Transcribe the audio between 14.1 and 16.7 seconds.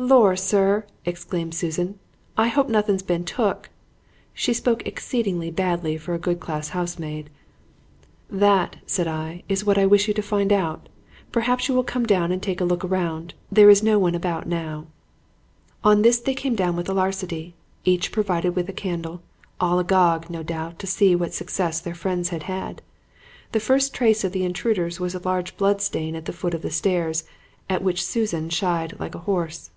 about now.' "On this they came